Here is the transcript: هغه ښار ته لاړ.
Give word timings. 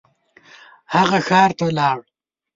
هغه 0.93 1.19
ښار 1.27 1.51
ته 1.59 1.65
لاړ. 1.77 1.99